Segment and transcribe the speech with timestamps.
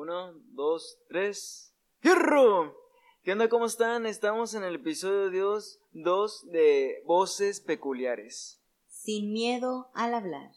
[0.00, 1.74] Uno, dos, tres.
[2.00, 2.74] ¡Hierro!
[3.22, 3.50] ¿Qué onda?
[3.50, 4.06] ¿Cómo están?
[4.06, 5.60] Estamos en el episodio
[5.92, 8.62] 2 de Voces Peculiares.
[8.88, 10.52] Sin miedo al hablar.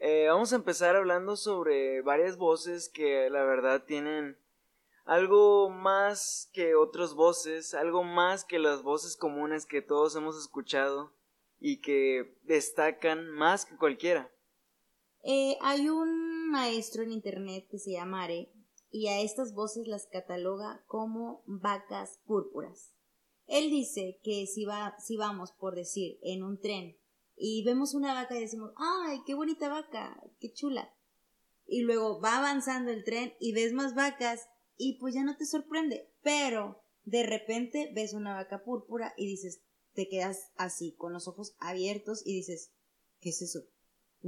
[0.00, 4.36] Eh, vamos a empezar hablando sobre varias voces que la verdad tienen
[5.04, 11.12] algo más que otras voces, algo más que las voces comunes que todos hemos escuchado
[11.60, 14.32] y que destacan más que cualquiera.
[15.22, 18.52] Eh, hay un maestro en internet que se llama Are
[18.90, 22.94] y a estas voces las cataloga como vacas púrpuras.
[23.46, 26.96] Él dice que si, va, si vamos, por decir, en un tren
[27.36, 30.22] y vemos una vaca y decimos, ¡ay, qué bonita vaca!
[30.40, 30.94] ¡Qué chula!
[31.66, 35.46] Y luego va avanzando el tren y ves más vacas y pues ya no te
[35.46, 39.62] sorprende, pero de repente ves una vaca púrpura y dices,
[39.94, 42.72] te quedas así, con los ojos abiertos y dices,
[43.20, 43.60] ¿qué es eso?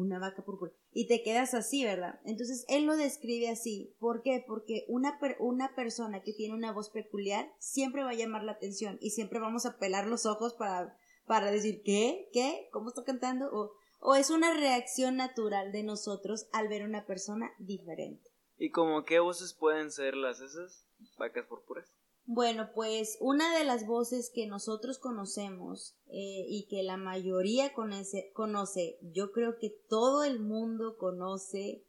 [0.00, 0.72] Una vaca púrpura.
[0.92, 2.20] Y te quedas así, ¿verdad?
[2.24, 3.94] Entonces él lo describe así.
[3.98, 4.42] ¿Por qué?
[4.46, 8.96] Porque una, una persona que tiene una voz peculiar siempre va a llamar la atención
[9.02, 12.30] y siempre vamos a pelar los ojos para, para decir, ¿qué?
[12.32, 12.70] ¿Qué?
[12.72, 13.50] ¿Cómo está cantando?
[13.52, 18.30] O, o es una reacción natural de nosotros al ver una persona diferente.
[18.56, 20.86] ¿Y como qué voces pueden ser las esas
[21.18, 21.92] vacas púrpuras?
[22.32, 28.30] Bueno, pues una de las voces que nosotros conocemos eh, y que la mayoría conoce,
[28.34, 31.84] conoce, yo creo que todo el mundo conoce,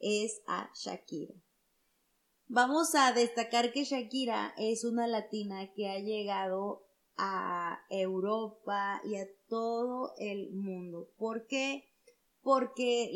[0.00, 1.36] es a Shakira.
[2.48, 9.28] Vamos a destacar que Shakira es una latina que ha llegado a Europa y a
[9.48, 11.12] todo el mundo.
[11.16, 11.84] ¿Por qué?
[12.42, 13.12] Porque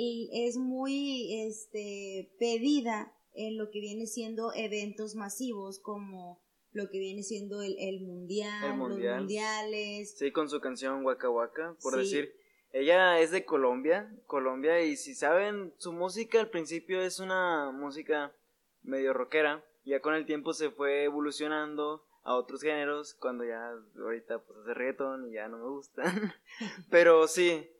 [0.46, 7.22] es muy este, pedida en lo que viene siendo eventos masivos como lo que viene
[7.22, 10.16] siendo el, el, mundial, los mundiales.
[10.16, 12.34] Sí, con su canción Waka Waka, por decir.
[12.70, 18.34] Ella es de Colombia, Colombia, y si saben, su música al principio es una música
[18.82, 24.40] medio rockera, ya con el tiempo se fue evolucionando a otros géneros, cuando ya ahorita
[24.40, 26.02] pues hace reggaeton y ya no me gusta.
[26.90, 27.70] Pero sí,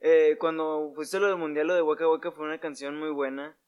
[0.00, 3.58] eh, cuando fuiste lo del mundial, lo de Waka Waka fue una canción muy buena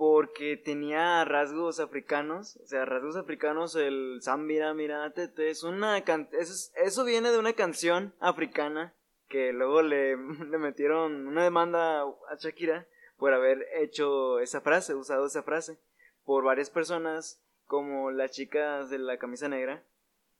[0.00, 6.72] porque tenía rasgos africanos, o sea, rasgos africanos, el Zambira, mira, tete, es una eso,
[6.76, 8.94] eso viene de una canción africana
[9.28, 10.16] que luego le,
[10.50, 12.86] le metieron una demanda a Shakira
[13.18, 15.78] por haber hecho esa frase, usado esa frase,
[16.24, 19.84] por varias personas, como las chicas de la camisa negra,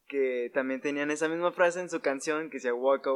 [0.08, 3.10] que también tenían esa misma frase en su canción que decía Waka,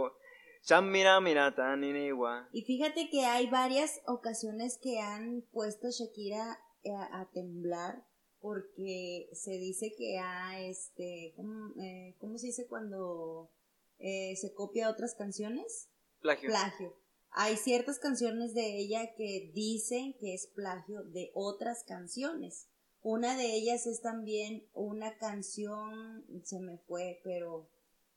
[2.50, 8.02] y fíjate que hay varias ocasiones que han puesto a Shakira eh, a, temblar
[8.40, 13.50] porque se dice que ha, este, eh, ¿cómo, se dice cuando
[13.98, 15.90] eh, se copia otras canciones?
[16.22, 16.48] Plagio.
[16.48, 16.96] Plagio.
[17.32, 22.68] Hay ciertas canciones de ella que dicen que es plagio de otras canciones.
[23.02, 27.68] Una de ellas es también una canción, se me fue, pero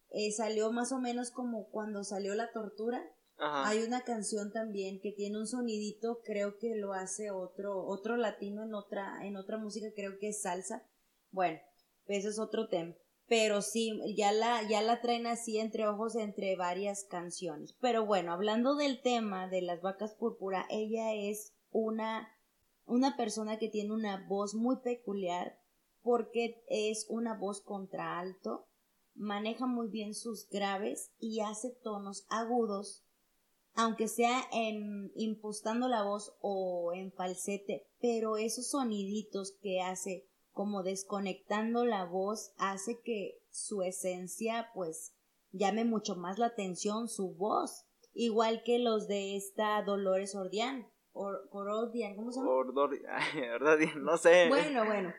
[0.10, 3.04] eh, salió más o menos como cuando salió la tortura.
[3.40, 8.64] Hay una canción también que tiene un sonidito, creo que lo hace otro, otro latino
[8.64, 10.84] en otra, en otra música, creo que es salsa.
[11.30, 11.60] Bueno,
[12.08, 12.96] ese es otro tema.
[13.28, 17.76] Pero sí, ya la, ya la traen así entre ojos entre varias canciones.
[17.80, 22.28] Pero bueno, hablando del tema de las vacas púrpura, ella es una,
[22.86, 25.60] una persona que tiene una voz muy peculiar
[26.02, 28.67] porque es una voz contralto
[29.18, 33.04] maneja muy bien sus graves y hace tonos agudos,
[33.74, 40.82] aunque sea en impostando la voz o en falsete, pero esos soniditos que hace como
[40.82, 45.14] desconectando la voz hace que su esencia pues
[45.52, 50.88] llame mucho más la atención su voz, igual que los de esta Dolores Ordian.
[51.14, 51.92] Or, ¿cómo
[52.32, 52.52] se llama?
[53.98, 54.50] no sé.
[54.50, 55.14] Bueno, bueno,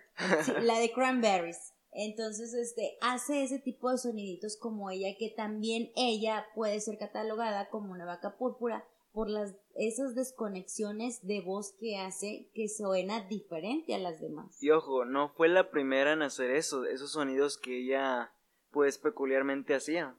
[0.62, 1.74] la de Cranberries.
[2.00, 7.70] Entonces, este, hace ese tipo de soniditos como ella, que también ella puede ser catalogada
[7.70, 13.96] como una vaca púrpura por las, esas desconexiones de voz que hace que suena diferente
[13.96, 14.62] a las demás.
[14.62, 18.30] Y ojo, no fue la primera en hacer eso, esos sonidos que ella,
[18.70, 20.16] pues, peculiarmente hacía.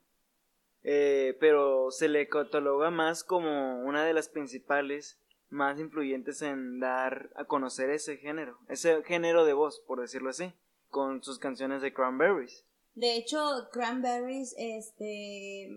[0.84, 5.18] Eh, pero se le cataloga más como una de las principales
[5.48, 10.54] más influyentes en dar a conocer ese género, ese género de voz, por decirlo así
[10.90, 12.66] con sus canciones de Cranberries.
[12.96, 13.40] De hecho,
[13.72, 15.70] Cranberries este,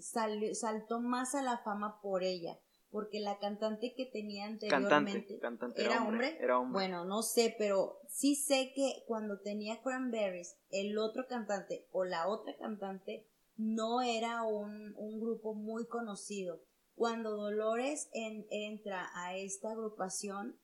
[0.00, 2.58] saltó más a la fama por ella,
[2.90, 5.40] porque la cantante que tenía anteriormente
[5.76, 6.72] ¿era, hombre, era hombre.
[6.72, 12.28] Bueno, no sé, pero sí sé que cuando tenía Cranberries, el otro cantante o la
[12.28, 13.26] otra cantante
[13.56, 16.62] no era un, un grupo muy conocido.
[16.94, 20.60] Cuando Dolores entra a esta agrupación,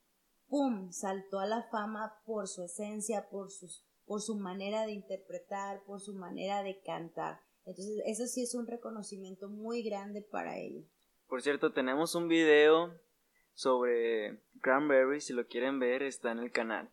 [0.49, 0.91] ¡pum!
[0.93, 6.01] saltó a la fama por su esencia, por, sus, por su manera de interpretar, por
[6.01, 7.41] su manera de cantar.
[7.65, 10.83] Entonces, eso sí es un reconocimiento muy grande para ella.
[11.29, 12.99] Por cierto, tenemos un video
[13.53, 16.91] sobre Cranberry, si lo quieren ver, está en el canal.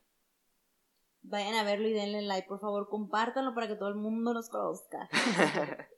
[1.22, 4.50] Vayan a verlo y denle like, por favor, compártanlo para que todo el mundo nos
[4.50, 5.10] conozca.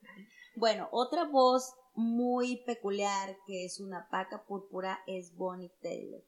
[0.56, 6.22] bueno, otra voz muy peculiar que es una paca púrpura es Bonnie Taylor.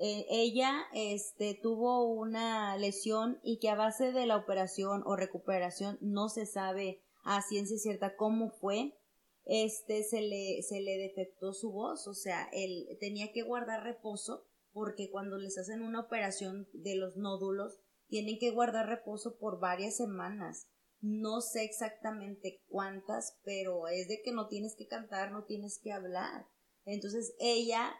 [0.00, 5.98] Eh, ella este, tuvo una lesión y que a base de la operación o recuperación
[6.00, 8.98] no se sabe a ciencia cierta cómo fue,
[9.44, 14.46] este se le, se le defectó su voz, o sea, él tenía que guardar reposo
[14.72, 19.96] porque cuando les hacen una operación de los nódulos tienen que guardar reposo por varias
[19.96, 20.68] semanas.
[21.00, 25.92] No sé exactamente cuántas, pero es de que no tienes que cantar, no tienes que
[25.92, 26.46] hablar.
[26.84, 27.92] Entonces ella,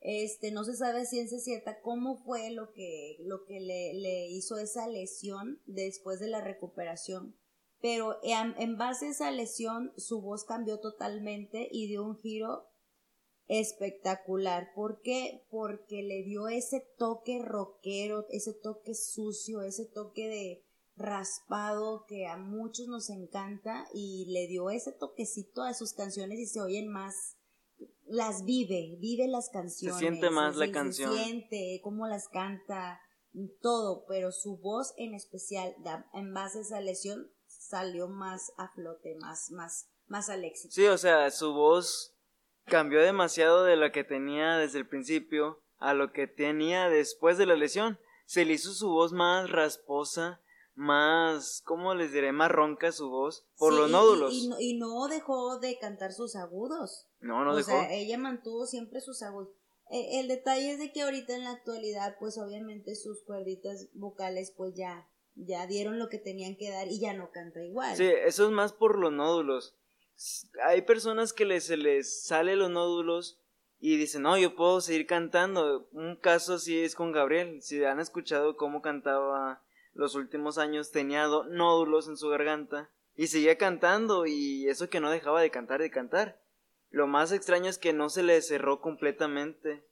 [0.00, 4.58] este, no se sabe ciencia cierta cómo fue lo que, lo que le, le hizo
[4.58, 7.36] esa lesión después de la recuperación
[7.80, 12.68] pero en, base a esa lesión su voz cambió totalmente y dio un giro
[13.48, 14.72] espectacular.
[14.74, 15.46] ¿Por qué?
[15.50, 20.64] Porque le dio ese toque rockero, ese toque sucio, ese toque de
[20.94, 26.46] raspado que a muchos nos encanta y le dio ese toquecito a sus canciones y
[26.46, 27.38] se oyen más
[28.06, 29.98] las vive, vive las canciones.
[29.98, 31.12] Se siente más la canción.
[31.12, 33.00] Se siente cómo las canta,
[33.60, 35.74] todo, pero su voz en especial,
[36.12, 40.74] en base a esa lesión, salió más a flote, más, más, más al éxito.
[40.74, 42.16] Sí, o sea, su voz
[42.64, 47.46] cambió demasiado de la que tenía desde el principio a lo que tenía después de
[47.46, 47.98] la lesión.
[48.26, 50.40] Se le hizo su voz más rasposa,
[50.74, 52.32] más, ¿cómo les diré?
[52.32, 54.32] Más ronca su voz por los nódulos.
[54.60, 57.06] Y, no, dejó de cantar sus agudos.
[57.20, 57.76] No, no dejó.
[57.76, 59.50] O sea, ella mantuvo siempre sus agudos.
[59.90, 64.52] E, el detalle es de que ahorita en la actualidad, pues obviamente sus cuerditas vocales,
[64.56, 67.96] pues ya ya dieron lo que tenían que dar y ya no canta igual.
[67.96, 69.76] Sí, eso es más por los nódulos.
[70.64, 73.38] Hay personas que se les sale los nódulos
[73.78, 75.88] y dicen, no, yo puedo seguir cantando.
[75.92, 77.62] Un caso así es con Gabriel.
[77.62, 79.62] Si han escuchado cómo cantaba
[79.94, 85.10] los últimos años, tenía nódulos en su garganta y seguía cantando y eso que no
[85.10, 86.40] dejaba de cantar de cantar.
[86.90, 89.84] Lo más extraño es que no se le cerró completamente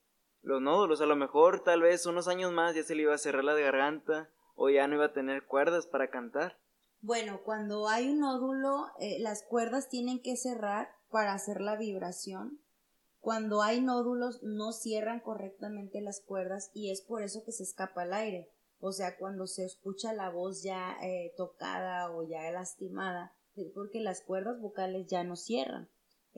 [0.43, 1.01] los nódulos.
[1.01, 3.55] A lo mejor tal vez unos años más ya se le iba a cerrar la
[3.55, 6.59] garganta o ya no iba a tener cuerdas para cantar.
[7.01, 12.61] Bueno, cuando hay un nódulo, eh, las cuerdas tienen que cerrar para hacer la vibración.
[13.21, 18.05] Cuando hay nódulos, no cierran correctamente las cuerdas y es por eso que se escapa
[18.05, 18.51] el aire.
[18.81, 24.01] O sea, cuando se escucha la voz ya eh, tocada o ya lastimada, es porque
[24.01, 25.89] las cuerdas vocales ya no cierran.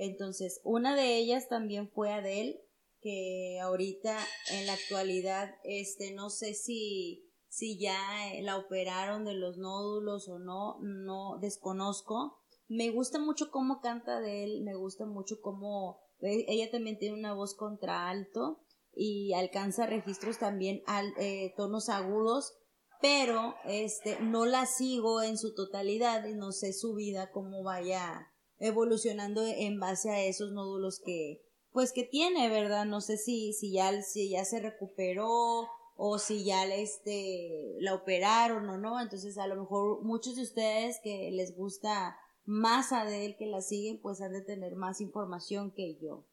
[0.02, 2.60] Entonces, una de ellas también fue Adele,
[3.02, 4.18] que ahorita
[4.52, 10.28] en la actualidad, este, no sé si si ya eh, la operaron de los nódulos
[10.28, 12.38] o no, no desconozco.
[12.68, 17.18] Me gusta mucho cómo canta de él, me gusta mucho cómo eh, ella también tiene
[17.18, 18.62] una voz contraalto
[18.94, 20.82] y alcanza registros también
[21.18, 22.54] eh, tonos agudos,
[23.02, 28.29] pero este no la sigo en su totalidad y no sé su vida cómo vaya
[28.60, 31.42] evolucionando en base a esos nódulos que
[31.72, 32.84] pues que tiene, ¿verdad?
[32.84, 35.68] No sé si si ya si ya se recuperó
[36.02, 38.98] o si ya este, la operaron o no.
[39.02, 43.60] Entonces, a lo mejor muchos de ustedes que les gusta más a él que la
[43.60, 46.26] siguen, pues han de tener más información que yo.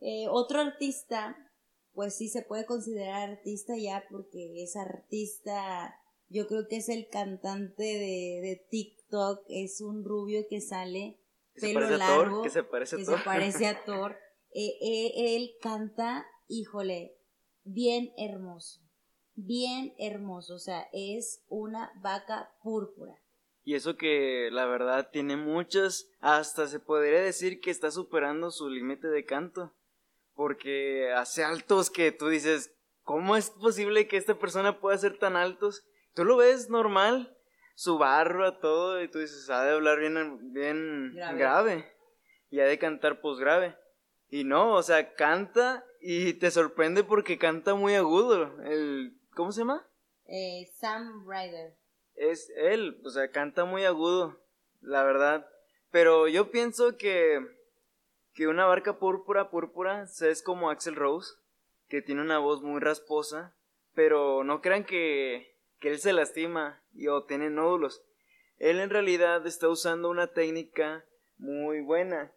[0.00, 1.36] Eh, otro artista,
[1.92, 5.94] pues sí se puede considerar artista ya porque es artista,
[6.30, 11.20] yo creo que es el cantante de, de TikTok, es un rubio que sale
[11.60, 13.18] pelo largo, que se parece a Thor.
[13.18, 14.16] Se parece a Thor.
[14.52, 17.16] Eh, eh, él canta, híjole,
[17.64, 18.84] bien hermoso
[19.34, 23.20] bien hermoso, o sea, es una vaca púrpura.
[23.64, 28.68] Y eso que la verdad tiene muchas, hasta se podría decir que está superando su
[28.68, 29.72] límite de canto,
[30.34, 35.36] porque hace altos que tú dices, ¿cómo es posible que esta persona pueda ser tan
[35.36, 35.82] altos?
[36.14, 37.33] Tú lo ves normal,
[37.74, 41.94] su barro, todo, y tú dices, ha de hablar bien, bien grave, grave
[42.54, 43.76] y ha de cantar pues grave.
[44.28, 48.62] Y no, o sea, canta y te sorprende porque canta muy agudo.
[48.62, 49.84] El, ¿Cómo se llama?
[50.26, 51.74] Eh, Sam Ryder.
[52.14, 54.40] Es él, o sea, canta muy agudo,
[54.80, 55.48] la verdad.
[55.90, 57.40] Pero yo pienso que,
[58.34, 61.34] que una barca púrpura, púrpura, es como Axel Rose,
[61.88, 63.56] que tiene una voz muy rasposa,
[63.94, 65.53] pero no crean que,
[65.84, 68.02] que él se lastima y o tiene nódulos.
[68.56, 71.04] Él en realidad está usando una técnica
[71.36, 72.32] muy buena,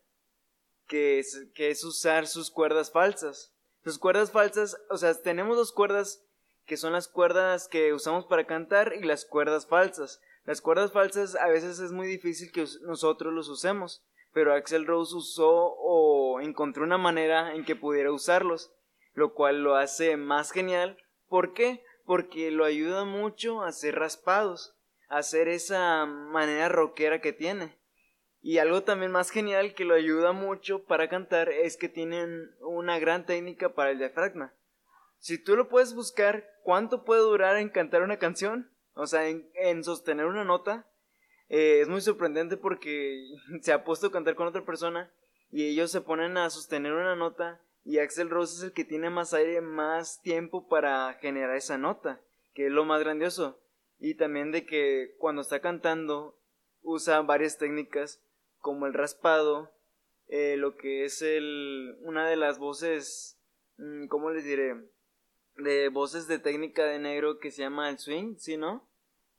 [0.86, 3.54] que es, que es usar sus cuerdas falsas.
[3.86, 6.22] Sus cuerdas falsas, o sea, tenemos dos cuerdas
[6.66, 10.20] que son las cuerdas que usamos para cantar y las cuerdas falsas.
[10.44, 15.16] Las cuerdas falsas a veces es muy difícil que nosotros los usemos, pero Axel Rose
[15.16, 18.74] usó o encontró una manera en que pudiera usarlos,
[19.14, 20.98] lo cual lo hace más genial.
[21.30, 21.87] ¿Por qué?
[22.08, 24.76] Porque lo ayuda mucho a hacer raspados,
[25.10, 27.78] a hacer esa manera rockera que tiene.
[28.42, 32.98] Y algo también más genial que lo ayuda mucho para cantar es que tienen una
[32.98, 34.54] gran técnica para el diafragma.
[35.20, 38.72] Si tú lo puedes buscar, ¿cuánto puede durar en cantar una canción?
[38.94, 40.88] O sea, en, sostener una nota.
[41.50, 43.22] Eh, es muy sorprendente porque
[43.62, 45.12] se ha puesto a cantar con otra persona
[45.52, 49.10] y ellos se ponen a sostener una nota y Axel Rose es el que tiene
[49.10, 52.22] más aire, más tiempo para generar esa nota,
[52.54, 53.62] que es lo más grandioso.
[53.98, 56.38] Y también de que cuando está cantando
[56.82, 58.22] usa varias técnicas
[58.60, 59.72] como el raspado,
[60.28, 63.40] eh, lo que es el, una de las voces,
[63.78, 64.76] mm, ¿cómo les diré?
[65.56, 68.86] De voces de técnica de negro que se llama el swing, ¿sí, no?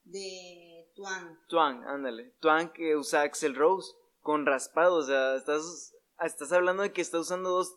[0.04, 1.38] De twang.
[1.48, 2.32] Twang, ándale.
[2.40, 7.18] Twang que usa Axel Rose con raspado, o sea, estás, estás hablando de que está
[7.18, 7.76] usando dos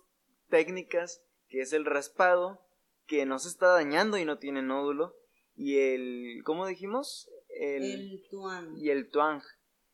[0.51, 2.61] técnicas, que es el raspado,
[3.07, 5.15] que no se está dañando y no tiene nódulo,
[5.55, 7.27] y el, ¿cómo dijimos?
[7.49, 8.77] El, el twang.
[8.77, 9.41] Y el twang,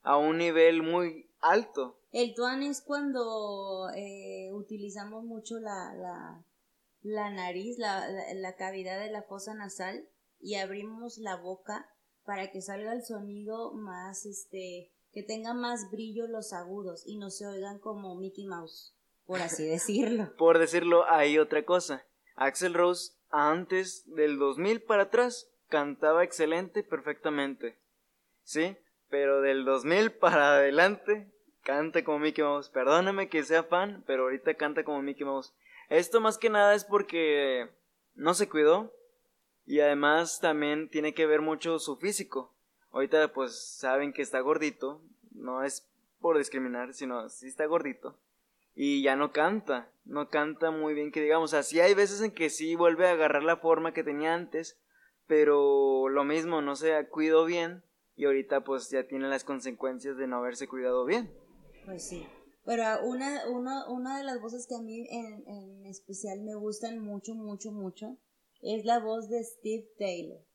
[0.02, 2.00] a un nivel muy alto.
[2.12, 6.46] El tuan es cuando eh, utilizamos mucho la, la,
[7.02, 10.08] la nariz, la, la, cavidad de la fosa nasal
[10.40, 11.90] y abrimos la boca
[12.26, 17.30] para que salga el sonido más, este, que tenga más brillo los agudos y no
[17.30, 18.97] se oigan como Mickey Mouse,
[19.27, 20.34] por así decirlo.
[20.38, 22.03] por decirlo, hay otra cosa.
[22.36, 27.77] Axel Rose, antes del 2000 para atrás, cantaba excelente, perfectamente.
[28.43, 28.77] ¿Sí?
[29.10, 31.27] pero del 2000 para adelante
[31.63, 32.69] canta como Mickey Mouse.
[32.69, 35.53] Perdóname que sea fan, pero ahorita canta como Mickey Mouse.
[35.89, 37.69] Esto más que nada es porque
[38.15, 38.91] no se cuidó
[39.65, 42.53] y además también tiene que ver mucho su físico.
[42.91, 45.86] Ahorita pues saben que está gordito, no es
[46.19, 48.17] por discriminar, sino sí está gordito.
[48.79, 52.51] Y ya no canta, no canta muy bien que digamos, así hay veces en que
[52.51, 54.77] sí vuelve a agarrar la forma que tenía antes,
[55.25, 57.84] pero lo mismo, no se cuidó bien
[58.15, 61.34] y ahorita pues ya tiene las consecuencias de no haberse cuidado bien.
[61.86, 62.27] Pues sí.
[62.65, 67.00] Pero una, una, una de las voces que a mí en, en especial me gustan
[67.00, 68.17] mucho, mucho, mucho
[68.62, 70.46] es la voz de Steve Taylor.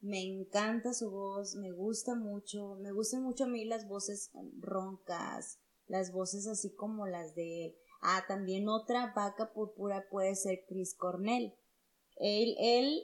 [0.00, 5.60] Me encanta su voz, me gusta mucho, me gustan mucho a mí las voces roncas,
[5.86, 11.54] las voces así como las de Ah, también otra vaca púrpura puede ser Chris Cornell.
[12.16, 13.00] Él, él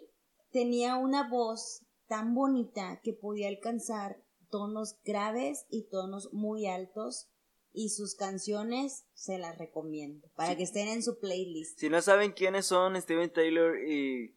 [0.51, 4.21] tenía una voz tan bonita que podía alcanzar
[4.51, 7.29] tonos graves y tonos muy altos
[7.73, 11.79] y sus canciones se las recomiendo para que estén en su playlist.
[11.79, 14.37] Si no saben quiénes son Steven Taylor y,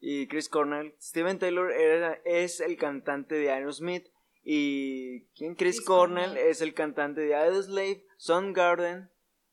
[0.00, 4.08] y Chris Cornell, Steven Taylor era, es el cantante de Aerosmith
[4.44, 5.54] y ¿quién?
[5.54, 8.04] Chris, Cornell, es el cantante de Aeroslave,
[8.52, 9.10] Garden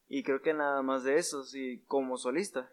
[0.08, 2.72] y creo que nada más de esos y como solista.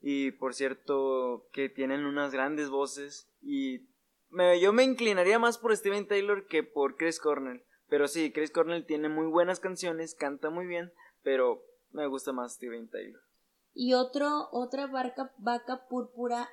[0.00, 3.86] Y por cierto que tienen unas grandes voces y
[4.60, 7.64] yo me inclinaría más por Steven Taylor que por Chris Cornell.
[7.88, 10.92] Pero sí, Chris Cornell tiene muy buenas canciones, canta muy bien,
[11.22, 13.22] pero me gusta más Steven Taylor.
[13.74, 16.48] Y otro, otra vaca, vaca púrpura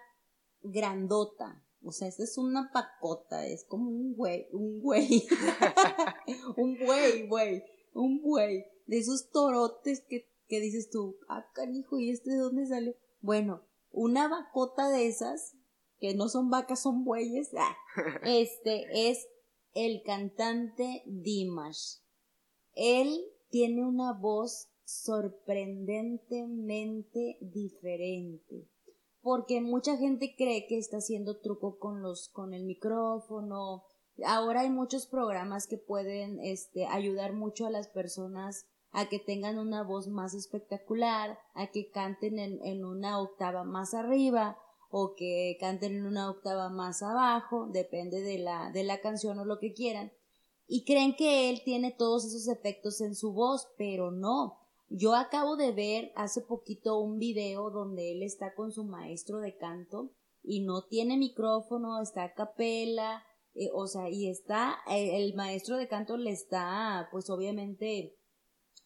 [0.62, 1.62] grandota.
[1.86, 5.27] O sea, esta es una pacota, es como un güey, un güey.
[6.58, 7.63] un güey, güey,
[7.94, 8.65] un güey.
[8.88, 12.96] De esos torotes que, que dices tú, ah, canijo, ¿y este de dónde salió?
[13.22, 13.62] Bueno,
[13.92, 15.54] una vacota de esas
[16.00, 17.77] que no son vacas, son bueyes, ah,
[18.24, 19.27] este es
[19.75, 21.98] el cantante Dimash.
[22.74, 23.15] Él
[23.50, 28.68] tiene una voz sorprendentemente diferente.
[29.25, 33.84] Porque mucha gente cree que está haciendo truco con los, con el micrófono.
[34.24, 39.58] Ahora hay muchos programas que pueden, este, ayudar mucho a las personas a que tengan
[39.58, 44.60] una voz más espectacular, a que canten en, en una octava más arriba,
[44.91, 49.46] o que canten en una octava más abajo, depende de la, de la canción o
[49.46, 50.12] lo que quieran,
[50.67, 54.65] y creen que él tiene todos esos efectos en su voz, pero no.
[54.89, 59.58] Yo acabo de ver hace poquito un video donde él está con su maestro de
[59.58, 60.12] canto
[60.44, 63.24] y no tiene micrófono, está a capela,
[63.56, 68.15] eh, o sea, y está, eh, el maestro de canto le está, pues obviamente,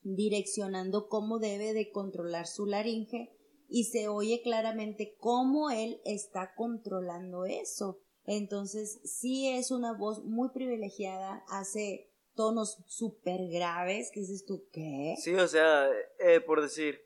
[0.02, 3.36] direccionando cómo debe de controlar su laringe
[3.68, 8.00] y se oye claramente cómo él está controlando eso.
[8.26, 12.09] Entonces, sí es una voz muy privilegiada, hace
[12.40, 15.16] tonos súper graves, que dices tú, ¿qué?
[15.18, 17.06] Sí, o sea, eh, por decir,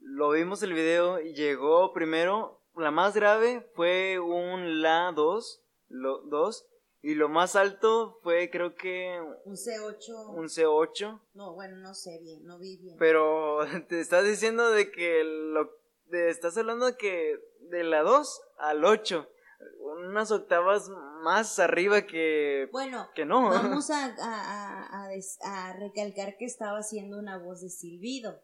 [0.00, 6.22] lo vimos el video y llegó primero la más grave fue un La 2, lo,
[6.22, 6.66] 2
[7.00, 10.34] y lo más alto fue creo que un C8.
[10.34, 11.20] Un C8.
[11.34, 12.96] No, bueno, no sé bien, no vi bien.
[12.98, 17.38] Pero te estás diciendo de que lo de, estás hablando de que
[17.68, 19.28] de la 2 al 8
[19.80, 20.90] unas octavas
[21.22, 25.08] más arriba que bueno que no vamos a, a,
[25.42, 28.42] a, recalcar que estaba haciendo una voz de silbido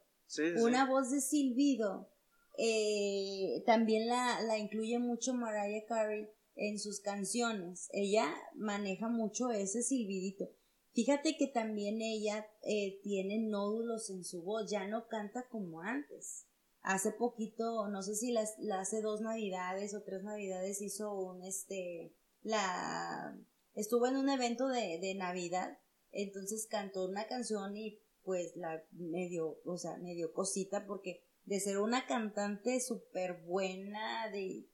[0.61, 2.11] una voz de silbido
[2.59, 7.89] eh, también la, la incluye mucho Mariah Carey en sus canciones.
[7.93, 10.51] Ella maneja mucho ese silbidito.
[10.95, 16.47] Fíjate que también ella eh, tiene nódulos en su voz, ya no canta como antes.
[16.81, 22.15] Hace poquito, no sé si las, hace dos navidades o tres navidades hizo un este
[22.47, 23.37] la
[23.75, 25.79] estuvo en un evento de, de Navidad,
[26.13, 31.79] entonces cantó una canción y pues la medio, o sea, medio cosita porque de ser
[31.79, 34.69] una cantante súper buena, de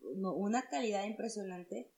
[0.00, 1.92] una calidad impresionante,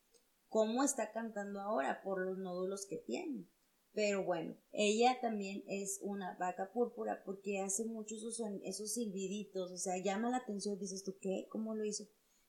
[0.49, 3.49] cómo está cantando ahora por los nódulos que tiene.
[3.95, 9.77] Pero bueno, ella también es una vaca púrpura porque hace mucho esos, esos silbiditos, o
[9.77, 11.47] sea, llama la atención, dices tú, ¿qué?
[11.51, 12.05] ¿Cómo lo hizo?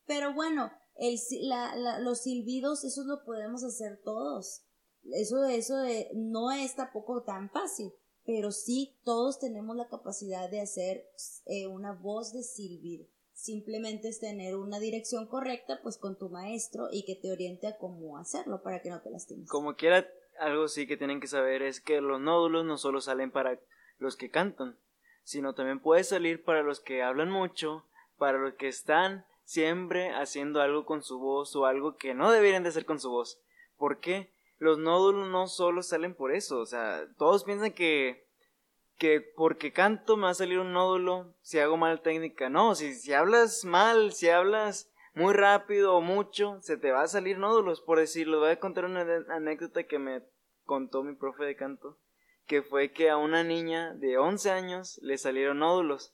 [0.05, 4.63] Pero bueno, el, la, los silbidos, eso lo podemos hacer todos.
[5.11, 7.91] Eso, eso de, no es tampoco tan fácil
[8.25, 11.05] pero sí todos tenemos la capacidad de hacer
[11.45, 13.05] eh, una voz de silbido.
[13.33, 17.77] Simplemente es tener una dirección correcta pues con tu maestro y que te oriente a
[17.77, 19.49] cómo hacerlo para que no te lastimes.
[19.49, 20.07] Como quiera,
[20.39, 23.59] algo sí que tienen que saber es que los nódulos no solo salen para
[23.97, 24.77] los que cantan,
[25.23, 27.85] sino también puede salir para los que hablan mucho,
[28.17, 32.63] para los que están siempre haciendo algo con su voz o algo que no deberían
[32.63, 33.39] de hacer con su voz.
[33.77, 34.31] ¿Por qué?
[34.63, 38.23] los nódulos no solo salen por eso, o sea, todos piensan que
[38.97, 42.49] que porque canto me va a salir un nódulo si hago mal técnica.
[42.49, 47.07] No, si, si hablas mal, si hablas muy rápido o mucho, se te va a
[47.07, 48.39] salir nódulos, por decirlo.
[48.39, 50.21] Voy a contar una anécdota que me
[50.63, 51.97] contó mi profe de canto,
[52.45, 56.13] que fue que a una niña de 11 años le salieron nódulos.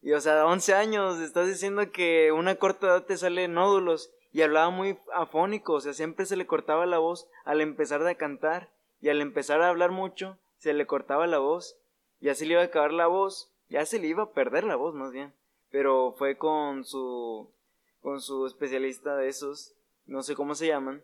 [0.00, 4.10] Y o sea, 11 años, estás diciendo que una corta edad te sale nódulos.
[4.32, 8.14] Y hablaba muy afónico, o sea, siempre se le cortaba la voz al empezar a
[8.14, 8.70] cantar.
[9.00, 11.78] Y al empezar a hablar mucho se le cortaba la voz.
[12.20, 14.76] Y así le iba a acabar la voz, ya se le iba a perder la
[14.76, 15.32] voz más bien,
[15.70, 17.52] pero fue con su
[18.00, 19.74] con su especialista de esos,
[20.06, 21.02] no sé cómo se llaman,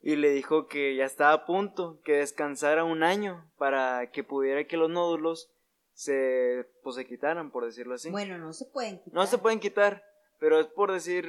[0.00, 4.64] y le dijo que ya estaba a punto, que descansara un año para que pudiera
[4.64, 5.50] que los nódulos
[5.98, 8.08] se pues se quitaran, por decirlo así.
[8.08, 9.14] Bueno, no se pueden quitar.
[9.14, 10.04] No se pueden quitar,
[10.38, 11.26] pero es por decir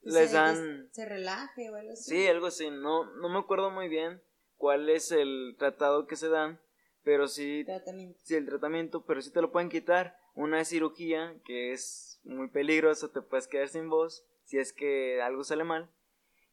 [0.00, 0.88] les dan...
[0.92, 2.04] Se relaje o algo así.
[2.04, 2.70] Sí, algo así.
[2.70, 4.22] No, no me acuerdo muy bien
[4.56, 6.58] cuál es el tratado que se dan,
[7.02, 7.64] pero sí...
[7.66, 8.18] Tratamiento.
[8.22, 10.16] Sí, el tratamiento, pero sí te lo pueden quitar.
[10.34, 15.44] Una cirugía que es muy peligrosa, te puedes quedar sin voz si es que algo
[15.44, 15.90] sale mal.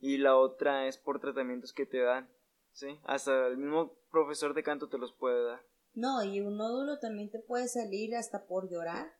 [0.02, 2.30] Y la otra es por tratamientos que te dan.
[2.74, 3.00] ¿Sí?
[3.06, 5.62] Hasta el mismo profesor de canto te los puede dar.
[5.96, 9.12] No, y un nódulo también te puede salir hasta por llorar.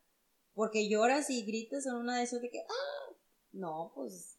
[0.54, 3.16] Porque lloras y gritas en una de esas de que ¡Ah!
[3.52, 4.38] No, pues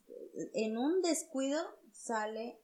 [0.53, 1.59] en un descuido
[1.91, 2.59] sale,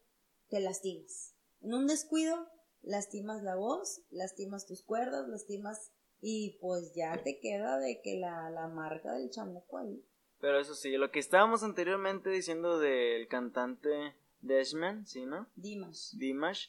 [0.49, 1.35] te lastimas.
[1.61, 2.47] En un descuido
[2.83, 8.49] lastimas la voz, lastimas tus cuerdas, lastimas y pues ya te queda de que la,
[8.49, 10.05] la marca del chamuco ahí.
[10.39, 15.49] Pero eso sí, lo que estábamos anteriormente diciendo del cantante Deshman, ¿sí, no?
[15.55, 16.11] Dimash.
[16.17, 16.67] Dimash,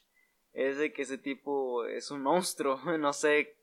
[0.54, 3.56] es de que ese tipo es un monstruo, no sé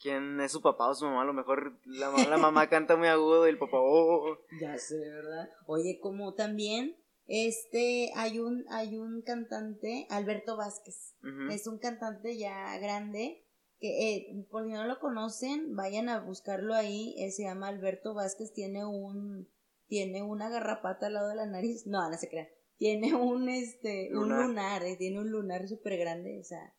[0.00, 3.08] quién es su papá o su mamá, a lo mejor la, la mamá canta muy
[3.08, 4.38] agudo y el papá, oh.
[4.60, 5.50] Ya sé, ¿verdad?
[5.66, 11.16] Oye, como también, este, hay un, hay un cantante, Alberto Vázquez,
[11.50, 13.42] es un cantante ya grande,
[13.80, 18.14] que eh, por si no lo conocen, vayan a buscarlo ahí, eh, se llama Alberto
[18.14, 19.48] Vázquez, tiene un,
[19.88, 24.10] tiene una garrapata al lado de la nariz, no, no se crea, tiene un, este,
[24.14, 26.74] un lunar, eh, tiene un lunar súper grande, o sea,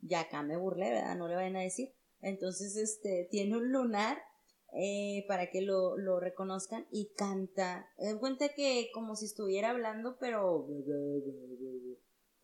[0.00, 1.16] ya acá me burlé, ¿verdad?
[1.16, 1.92] No le vayan a decir.
[2.20, 4.18] Entonces, este, tiene un lunar
[4.74, 7.90] eh, para que lo, lo reconozcan y canta.
[7.98, 10.66] Den cuenta que como si estuviera hablando, pero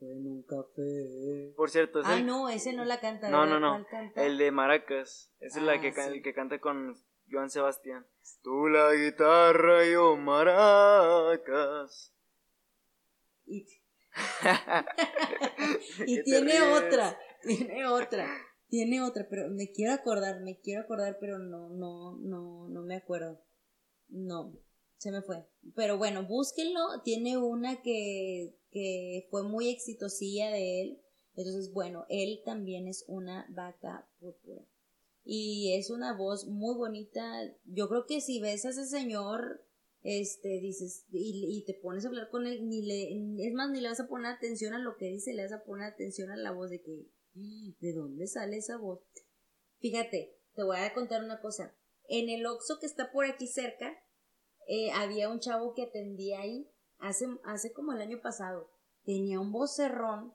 [0.00, 1.54] en un café.
[1.56, 3.30] Por cierto, ah, no, ese no la canta.
[3.30, 3.86] No, no, no.
[4.16, 5.32] El de Maracas.
[5.40, 6.96] Ese es la que, el que canta con
[7.30, 8.06] Joan Sebastián.
[8.42, 12.12] Tú la guitarra yo maracas.
[13.46, 13.66] Y,
[16.06, 18.28] y tiene otra, tiene otra.
[18.68, 22.96] Tiene otra, pero me quiero acordar, me quiero acordar, pero no, no, no, no me
[22.96, 23.40] acuerdo.
[24.08, 24.58] No,
[24.98, 25.46] se me fue.
[25.74, 26.80] Pero bueno, búsquenlo.
[27.04, 31.02] Tiene una que, que fue muy exitosilla de él.
[31.36, 34.64] Entonces, bueno, él también es una vaca púrpura.
[35.24, 37.22] Y es una voz muy bonita.
[37.64, 39.65] Yo creo que si ves a ese señor
[40.08, 43.88] este, dices, y, te pones a hablar con él, ni le, es más, ni le
[43.88, 46.52] vas a poner atención a lo que dice, le vas a poner atención a la
[46.52, 49.00] voz de que, ¿de dónde sale esa voz?
[49.80, 51.76] Fíjate, te voy a contar una cosa.
[52.08, 53.98] En el Oxxo que está por aquí cerca,
[54.68, 58.70] eh, había un chavo que atendía ahí hace, hace como el año pasado.
[59.04, 60.34] Tenía un vocerrón.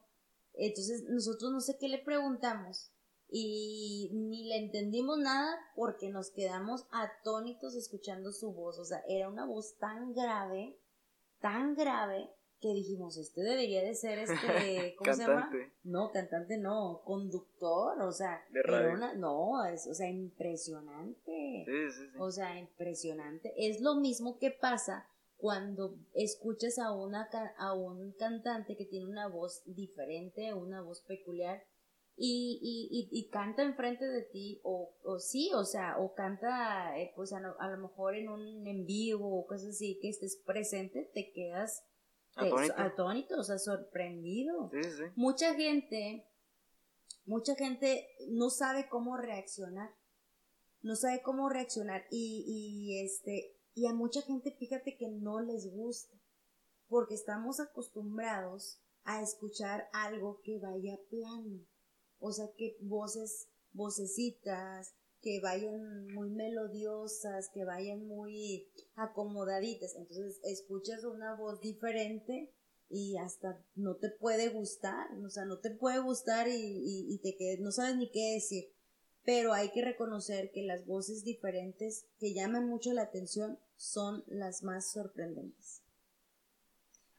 [0.53, 2.91] Entonces nosotros no sé qué le preguntamos
[3.33, 8.77] y ni le entendimos nada porque nos quedamos atónitos escuchando su voz.
[8.77, 10.77] O sea, era una voz tan grave,
[11.39, 15.49] tan grave, que dijimos, este debería de ser este, ¿cómo se llama?
[15.83, 18.45] No, cantante no, conductor, o sea,
[19.15, 21.63] no, es, o sea, impresionante.
[21.65, 22.17] Sí, sí, sí.
[22.19, 23.53] O sea, impresionante.
[23.57, 29.27] Es lo mismo que pasa cuando escuchas a una a un cantante que tiene una
[29.27, 31.63] voz diferente, una voz peculiar
[32.17, 32.59] y,
[32.91, 37.33] y, y, canta enfrente de ti, o, o sí, o sea, o canta, eh, pues
[37.33, 41.83] a, lo mejor en un en vivo o cosas así, que estés presente, te quedas
[42.35, 44.69] atónito, o sea, sorprendido.
[44.71, 45.03] Sí, sí.
[45.15, 46.27] Mucha gente,
[47.25, 49.89] mucha gente no sabe cómo reaccionar,
[50.81, 55.71] no sabe cómo reaccionar y, y este, y a mucha gente fíjate que no les
[55.71, 56.15] gusta,
[56.87, 61.65] porque estamos acostumbrados a escuchar algo que vaya plano
[62.21, 69.95] o sea, que voces, vocecitas, que vayan muy melodiosas, que vayan muy acomodaditas.
[69.95, 72.51] Entonces escuchas una voz diferente
[72.89, 77.59] y hasta no te puede gustar, o sea, no te puede gustar y, te quedas,
[77.59, 78.73] no sabes ni qué decir.
[79.23, 84.63] Pero hay que reconocer que las voces diferentes que llaman mucho la atención son las
[84.63, 85.83] más sorprendentes.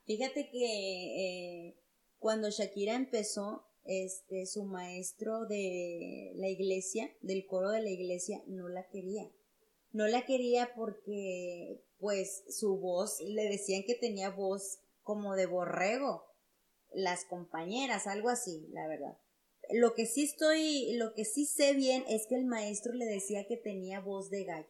[0.04, 1.76] Fíjate que eh,
[2.18, 8.68] cuando Shakira empezó, este, su maestro de la iglesia, del coro de la iglesia, no
[8.68, 9.30] la quería.
[9.92, 16.26] No la quería porque, pues, su voz, le decían que tenía voz como de borrego.
[16.92, 19.18] Las compañeras, algo así, la verdad.
[19.70, 23.46] Lo que sí estoy, lo que sí sé bien es que el maestro le decía
[23.46, 24.68] que tenía voz de gallo.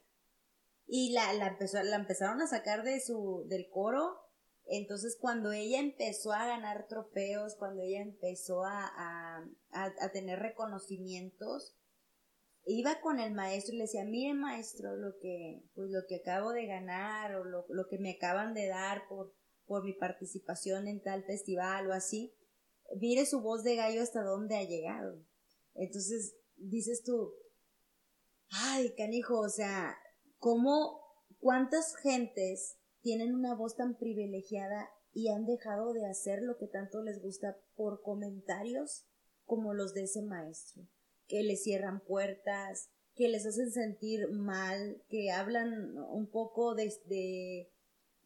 [0.86, 4.21] Y la, la, empezó, la empezaron a sacar de su, del coro
[4.74, 9.44] entonces, cuando ella empezó a ganar trofeos, cuando ella empezó a,
[10.14, 11.76] tener reconocimientos,
[12.64, 16.52] iba con el maestro y le decía, mire maestro, lo que, pues lo que acabo
[16.52, 19.34] de ganar o lo, lo que me acaban de dar por,
[19.66, 22.34] por mi participación en tal festival o así,
[22.98, 25.22] mire su voz de gallo hasta dónde ha llegado.
[25.74, 27.34] Entonces, dices tú,
[28.48, 29.98] ay, canijo, o sea,
[30.38, 30.98] ¿cómo,
[31.40, 37.02] cuántas gentes tienen una voz tan privilegiada y han dejado de hacer lo que tanto
[37.02, 39.04] les gusta por comentarios
[39.44, 40.88] como los de ese maestro,
[41.26, 47.70] que les cierran puertas, que les hacen sentir mal, que hablan un poco desde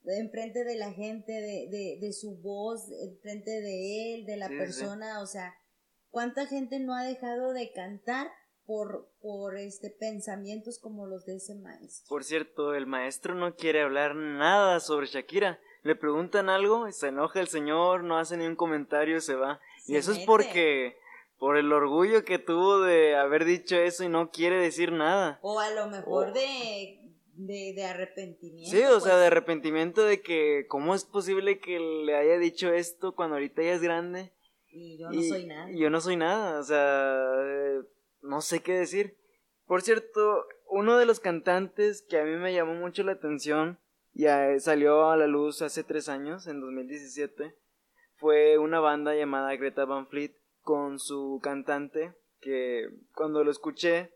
[0.03, 5.21] de, enfrente de la gente, de, de, su voz, enfrente de él, de la persona,
[5.21, 5.55] o sea,
[6.11, 8.29] ¿cuánta gente no ha dejado de cantar
[8.67, 12.09] por, por este pensamientos como los de ese maestro.
[12.09, 15.61] Por cierto, el maestro no quiere hablar nada sobre Shakira.
[15.83, 19.61] Le preguntan algo, se enoja el señor, no hace ni un comentario, se va.
[19.87, 20.97] y eso es porque
[21.39, 25.39] por el orgullo que tuvo de haber dicho eso y no quiere decir nada.
[25.43, 26.99] O a lo mejor de,
[27.35, 28.71] de, arrepentimiento.
[28.71, 29.21] Sí, o sea, pues.
[29.21, 33.75] de arrepentimiento de que cómo es posible que le haya dicho esto cuando ahorita ya
[33.75, 34.33] es grande.
[34.79, 35.71] Y yo no soy nada.
[35.75, 37.76] yo no soy nada, o sea,
[38.37, 39.17] no sé qué decir.
[39.65, 43.79] Por cierto, uno de los cantantes que a mí me llamó mucho la atención,
[44.13, 47.57] ya salió a la luz hace tres años, en 2017,
[48.17, 54.13] fue una banda llamada Greta Van Fleet con su cantante, que cuando lo escuché,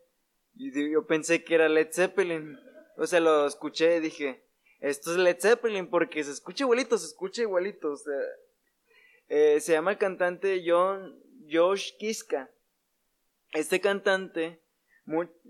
[0.53, 2.59] yo pensé que era Led Zeppelin.
[2.97, 4.45] O sea, lo escuché y dije,
[4.81, 7.93] esto es Led Zeppelin porque se escucha igualito, se escucha igualito.
[7.93, 7.97] O
[9.29, 12.51] eh, se llama el cantante John Josh Kiska
[13.51, 14.61] este cantante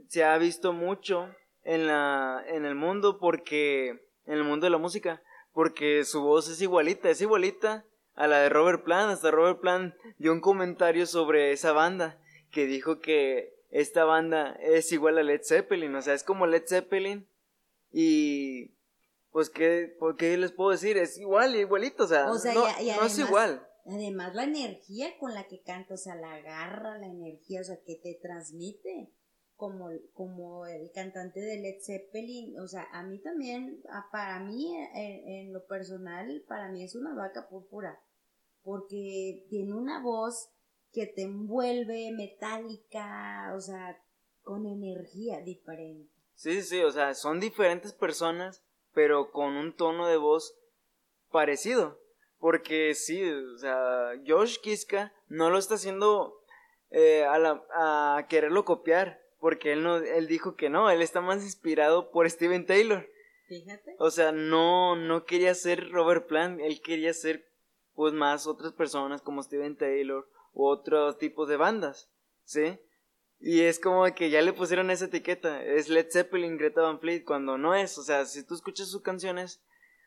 [0.07, 1.29] se ha visto mucho
[1.63, 3.89] en la en el mundo porque
[4.25, 5.21] en el mundo de la música
[5.53, 7.85] porque su voz es igualita, es igualita
[8.15, 12.19] a la de Robert Plant, hasta Robert Plant dio un comentario sobre esa banda
[12.51, 16.63] que dijo que esta banda es igual a Led Zeppelin, o sea, es como Led
[16.67, 17.25] Zeppelin.
[17.93, 18.71] Y
[19.31, 23.65] pues qué, ¿qué les puedo decir, es igual, igualito, o sea, no, no es igual.
[23.85, 27.81] Además, la energía con la que canta, o sea, la garra, la energía, o sea,
[27.83, 29.11] que te transmite,
[29.55, 35.53] como, como el cantante de Led Zeppelin, o sea, a mí también, para mí, en,
[35.53, 38.01] lo personal, para mí es una vaca púrpura,
[38.63, 40.49] porque tiene una voz
[40.91, 44.01] que te envuelve metálica, o sea,
[44.41, 46.11] con energía diferente.
[46.33, 48.63] Sí, sí, o sea, son diferentes personas,
[48.93, 50.55] pero con un tono de voz
[51.31, 52.00] parecido.
[52.41, 56.41] Porque sí, o sea, Josh Kiska no lo está haciendo
[56.89, 61.21] eh, a, la, a quererlo copiar, porque él, no, él dijo que no, él está
[61.21, 63.07] más inspirado por Steven Taylor.
[63.47, 63.95] Fíjate.
[63.99, 67.47] O sea, no, no quería ser Robert Plant, él quería ser
[67.93, 72.09] pues más otras personas como Steven Taylor u otros tipos de bandas,
[72.43, 72.79] ¿sí?
[73.39, 77.23] Y es como que ya le pusieron esa etiqueta, es Led Zeppelin, Greta Van Fleet,
[77.23, 79.61] cuando no es, o sea, si tú escuchas sus canciones,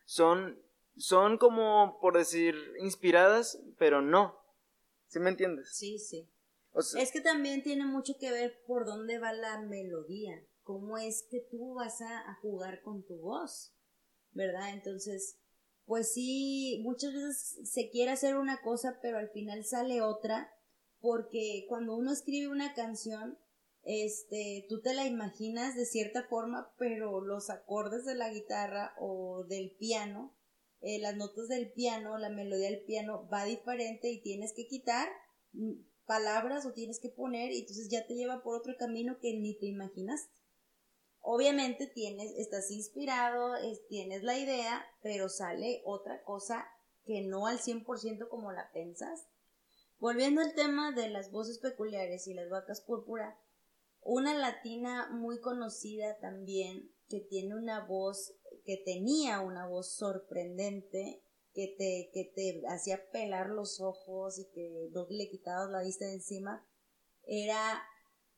[0.05, 0.61] son,
[0.97, 4.39] son como, por decir, inspiradas, pero no,
[5.09, 5.75] ¿sí me entiendes?
[5.75, 6.29] Sí, sí.
[6.99, 11.41] es que también tiene mucho que ver por dónde va la melodía, cómo es que
[11.41, 13.75] tú vas a jugar con tu voz,
[14.33, 14.71] ¿verdad?
[14.71, 15.39] Entonces,
[15.87, 20.55] pues sí, muchas veces se quiere hacer una cosa, pero al final sale otra,
[21.01, 23.39] porque cuando uno escribe una canción,
[23.83, 29.45] este, tú te la imaginas de cierta forma, pero los acordes de la guitarra o
[29.45, 30.35] del piano,
[30.85, 35.09] eh, las notas del piano, la melodía del piano va diferente y tienes que quitar
[35.53, 35.73] mm,
[36.07, 39.59] palabras o tienes que poner y entonces ya te lleva por otro camino que ni
[39.59, 40.31] te imaginaste.
[41.21, 43.55] Obviamente tienes, estás inspirado,
[43.89, 46.67] tienes la idea, pero sale otra cosa
[47.07, 49.27] que no al 100% como la pensas.
[49.99, 53.41] Volviendo al tema de las voces peculiares y las vacas púrpura,
[54.03, 61.23] una latina muy conocida también que tiene una voz, que tenía una voz sorprendente,
[61.53, 66.07] que te, que te hacía pelar los ojos y que no le quitabas la vista
[66.07, 66.67] de encima,
[67.27, 67.83] era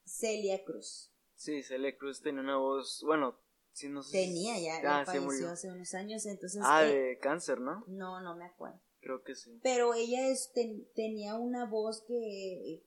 [0.05, 1.13] Celia Cruz.
[1.35, 3.39] Sí, Celia Cruz tenía una voz, bueno,
[3.73, 4.19] si no sé.
[4.19, 6.63] Tenía ya, ya ah, falleció hace unos años, entonces.
[6.65, 7.85] Ah, de cáncer, ¿no?
[7.87, 8.81] No, no me acuerdo.
[9.01, 9.61] Creo que sí.
[9.63, 10.53] Pero ella es,
[10.95, 12.83] tenía una voz que,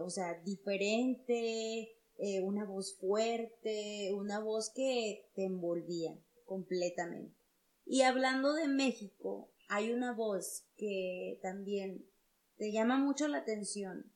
[0.00, 6.18] o sea, diferente, eh, una voz fuerte, una voz que te envolvía
[6.48, 7.36] completamente.
[7.84, 12.04] Y hablando de México, hay una voz que también
[12.56, 14.12] te llama mucho la atención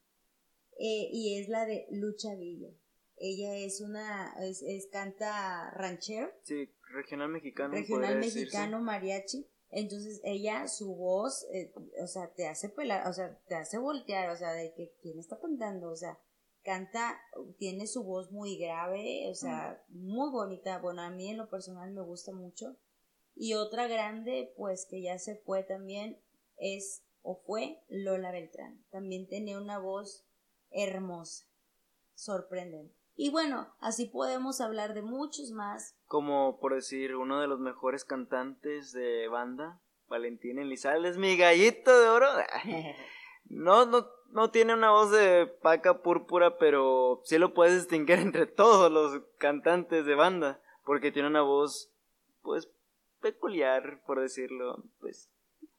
[0.79, 2.71] eh, y es la de Lucha Villa.
[3.17, 6.33] Ella es una, es, canta ranchero.
[6.43, 7.75] Sí, regional mexicano.
[7.75, 9.47] Regional mexicano, mariachi.
[9.71, 14.31] Entonces ella, su voz, eh, o sea, te hace pelar, o sea, te hace voltear,
[14.31, 16.19] o sea, de que quién está cantando, o sea,
[16.63, 17.21] canta,
[17.59, 20.79] tiene su voz muy grave, o sea, muy bonita.
[20.79, 22.77] Bueno, a mí en lo personal me gusta mucho.
[23.35, 26.21] Y otra grande, pues que ya se fue también,
[26.59, 28.85] es o fue Lola Beltrán.
[28.91, 30.27] También tenía una voz
[30.71, 31.47] hermosa,
[32.15, 32.95] sorprendente.
[33.15, 35.97] Y bueno, así podemos hablar de muchos más.
[36.07, 42.09] Como por decir, uno de los mejores cantantes de banda, Valentín Elizalde, mi gallito de
[42.09, 42.29] oro.
[43.45, 48.47] no, no, no tiene una voz de paca púrpura, pero sí lo puedes distinguir entre
[48.47, 51.91] todos los cantantes de banda, porque tiene una voz,
[52.43, 52.69] pues,
[53.21, 55.29] peculiar, por decirlo, pues.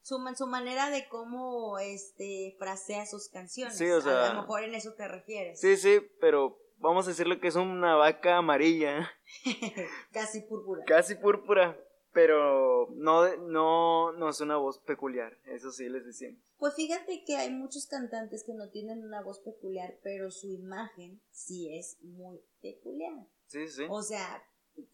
[0.02, 3.76] Su, su manera de cómo, este, frasea sus canciones.
[3.76, 4.30] Sí, o sea.
[4.30, 5.60] A lo mejor en eso te refieres.
[5.60, 9.10] Sí, sí, pero vamos a decirle que es una vaca amarilla.
[10.12, 10.84] Casi púrpura.
[10.86, 11.78] Casi púrpura,
[12.12, 16.42] pero no, no, no es una voz peculiar, eso sí les decimos.
[16.64, 21.20] Pues fíjate que hay muchos cantantes que no tienen una voz peculiar, pero su imagen
[21.30, 23.28] sí es muy peculiar.
[23.48, 23.82] Sí, sí.
[23.90, 24.42] O sea,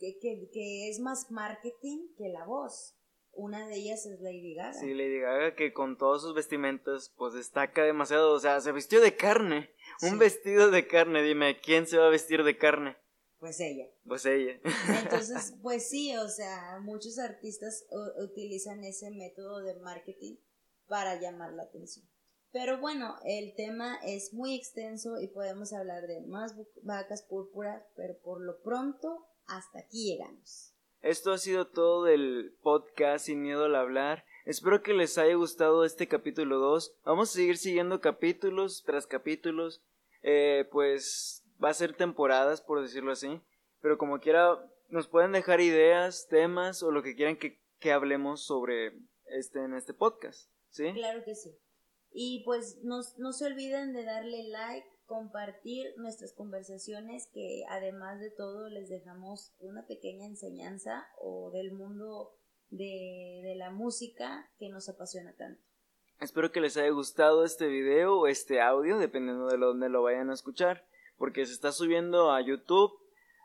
[0.00, 2.98] que, que, que es más marketing que la voz.
[3.30, 4.72] Una de ellas es Lady Gaga.
[4.72, 9.00] Sí, Lady Gaga que con todos sus vestimentos pues destaca demasiado, o sea, se vistió
[9.00, 9.70] de carne.
[10.02, 12.96] Un vestido de carne, dime, ¿quién se va a vestir de carne?
[13.38, 13.86] Pues ella.
[14.04, 14.60] Pues ella.
[15.04, 17.86] Entonces, pues sí, o sea, muchos artistas
[18.20, 20.34] utilizan ese método de marketing
[20.90, 22.04] para llamar la atención.
[22.52, 28.18] Pero bueno, el tema es muy extenso y podemos hablar de más vacas púrpuras, pero
[28.18, 30.74] por lo pronto hasta aquí llegamos.
[31.00, 34.24] Esto ha sido todo del podcast Sin Miedo al Hablar.
[34.44, 36.98] Espero que les haya gustado este capítulo 2.
[37.04, 39.84] Vamos a seguir siguiendo capítulos tras capítulos.
[40.22, 43.40] Eh, pues va a ser temporadas, por decirlo así.
[43.80, 48.44] Pero como quiera, nos pueden dejar ideas, temas o lo que quieran que, que hablemos
[48.44, 48.92] sobre
[49.26, 50.50] este en este podcast.
[50.70, 50.92] ¿Sí?
[50.92, 51.56] Claro que sí.
[52.12, 58.30] Y pues no, no se olviden de darle like, compartir nuestras conversaciones que además de
[58.30, 62.36] todo les dejamos una pequeña enseñanza o del mundo
[62.70, 65.60] de, de la música que nos apasiona tanto.
[66.20, 70.30] Espero que les haya gustado este video o este audio, dependiendo de dónde lo vayan
[70.30, 72.92] a escuchar, porque se está subiendo a YouTube,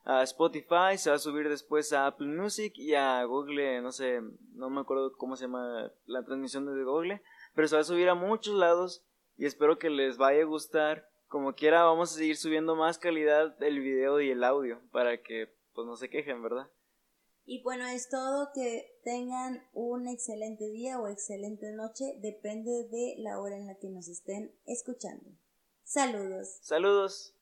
[0.06, 4.22] a Spotify, se va a subir después a Apple Music y a Google, no sé,
[4.54, 7.22] no me acuerdo cómo se llama la transmisión de Google,
[7.54, 9.04] pero se va a subir a muchos lados
[9.38, 13.58] y espero que les vaya a gustar como quiera vamos a seguir subiendo más calidad
[13.58, 16.70] del video y el audio para que pues no se quejen, ¿verdad?
[17.46, 18.50] Y bueno, es todo.
[18.54, 22.18] Que tengan un excelente día o excelente noche.
[22.22, 25.30] Depende de la hora en la que nos estén escuchando.
[25.84, 26.58] Saludos.
[26.62, 27.35] Saludos.